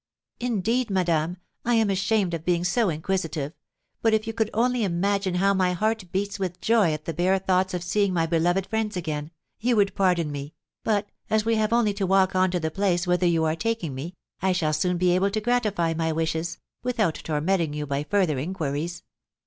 "Indeed, 0.39 0.89
madame, 0.89 1.37
I 1.63 1.75
am 1.75 1.91
ashamed 1.91 2.33
of 2.33 2.41
seeming 2.43 2.63
so 2.63 2.89
inquisitive, 2.89 3.53
but 4.01 4.15
if 4.15 4.25
you 4.25 4.33
could 4.33 4.49
only 4.51 4.83
imagine 4.83 5.35
how 5.35 5.53
my 5.53 5.73
heart 5.73 6.11
beats 6.11 6.39
with 6.39 6.59
joy 6.59 6.91
at 6.91 7.05
the 7.05 7.13
bare 7.13 7.37
thoughts 7.37 7.75
of 7.75 7.83
seeing 7.83 8.11
my 8.11 8.25
beloved 8.25 8.65
friends 8.65 8.97
again, 8.97 9.29
you 9.59 9.75
would 9.75 9.93
pardon 9.93 10.31
me; 10.31 10.55
but, 10.83 11.11
as 11.29 11.45
we 11.45 11.53
have 11.57 11.71
only 11.71 11.93
to 11.93 12.07
walk 12.07 12.35
on 12.35 12.49
to 12.49 12.59
the 12.59 12.71
place 12.71 13.05
whither 13.05 13.27
you 13.27 13.43
are 13.45 13.55
taking 13.55 13.93
me, 13.93 14.15
I 14.41 14.53
shall 14.53 14.73
soon 14.73 14.97
be 14.97 15.13
able 15.13 15.29
to 15.29 15.39
gratify 15.39 15.93
my 15.93 16.11
wishes, 16.11 16.57
without 16.81 17.19
tormenting 17.23 17.73
you 17.73 17.85
by 17.85 18.03
further 18.03 18.39
inquiries." 18.39 19.03